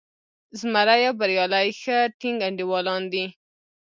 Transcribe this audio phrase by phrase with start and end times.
[0.59, 3.25] زمری او بریالی ښه ټینګ انډیوالان دي.